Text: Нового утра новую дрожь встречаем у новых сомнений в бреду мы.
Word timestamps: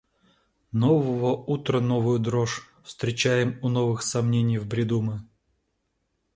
Нового 0.71 1.35
утра 1.35 1.79
новую 1.79 2.17
дрожь 2.17 2.67
встречаем 2.83 3.59
у 3.61 3.69
новых 3.69 4.01
сомнений 4.01 4.57
в 4.57 4.65
бреду 4.65 4.99
мы. 4.99 5.21